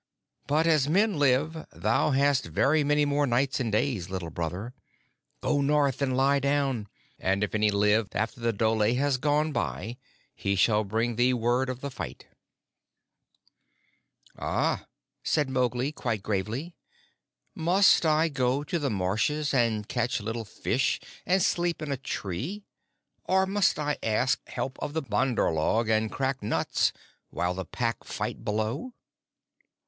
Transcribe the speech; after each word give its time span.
But, 0.47 0.65
as 0.65 0.89
men 0.89 1.19
live, 1.19 1.67
thou 1.71 2.09
hast 2.09 2.47
very 2.47 2.83
many 2.83 3.05
more 3.05 3.27
nights 3.27 3.59
and 3.59 3.71
days, 3.71 4.09
Little 4.09 4.31
Brother. 4.31 4.73
Go 5.41 5.61
north 5.61 6.01
and 6.01 6.17
lie 6.17 6.39
down, 6.39 6.87
and 7.19 7.43
if 7.43 7.53
any 7.53 7.69
live 7.69 8.07
after 8.15 8.39
the 8.39 8.51
dhole 8.51 8.79
has 8.95 9.17
gone 9.17 9.51
by 9.51 9.97
he 10.33 10.55
shall 10.55 10.83
bring 10.83 11.17
thee 11.17 11.35
word 11.35 11.69
of 11.69 11.81
the 11.81 11.91
fight." 11.91 12.25
"Ah," 14.35 14.87
said 15.23 15.51
Mowgli, 15.51 15.91
quite 15.91 16.23
gravely, 16.23 16.73
"must 17.53 18.03
I 18.03 18.27
go 18.27 18.63
to 18.63 18.79
the 18.79 18.89
marshes 18.89 19.53
and 19.53 19.87
catch 19.87 20.19
little 20.19 20.45
fish 20.45 20.99
and 21.27 21.43
sleep 21.43 21.79
in 21.79 21.91
a 21.91 21.97
tree, 21.97 22.63
or 23.25 23.45
must 23.45 23.77
I 23.77 23.99
ask 24.01 24.41
help 24.49 24.79
of 24.81 24.93
the 24.93 25.03
Bandar 25.03 25.51
log 25.53 25.89
and 25.89 26.11
crack 26.11 26.41
nuts, 26.41 26.91
while 27.29 27.53
the 27.53 27.65
Pack 27.65 28.03
fight 28.03 28.43
below?" 28.43 28.95